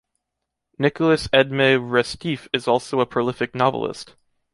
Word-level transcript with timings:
Nicolas-Edme 0.79 1.77
Restif 1.79 2.47
is 2.51 2.67
also 2.67 3.01
a 3.01 3.05
prolific 3.05 3.53
novelist. 3.53 4.15